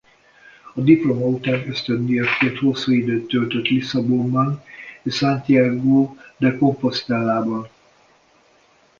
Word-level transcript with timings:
A 0.73 0.81
diploma 0.81 1.25
után 1.25 1.69
ösztöndíjasként 1.69 2.57
hosszú 2.57 2.91
időt 2.91 3.27
töltött 3.27 3.65
Lisszabonban 3.67 4.63
és 5.03 5.15
Santiago 5.15 6.15
de 6.37 6.57
Compostelában. 6.57 7.69